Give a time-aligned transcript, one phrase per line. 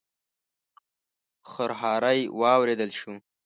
[1.51, 3.11] خرهاری واورېدل شو.